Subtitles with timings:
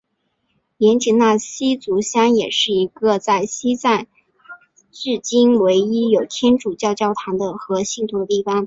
[0.79, 4.07] 盐井纳西族乡也是一个在西藏
[4.91, 8.59] 迄今唯一有天主教教堂和信徒的地方。